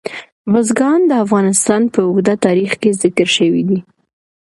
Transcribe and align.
بزګان 0.51 0.99
د 1.07 1.11
افغانستان 1.25 1.81
په 1.93 1.99
اوږده 2.07 2.35
تاریخ 2.45 2.71
کې 2.81 2.97
ذکر 3.01 3.27
شوی 3.37 3.63
دی. 3.69 3.79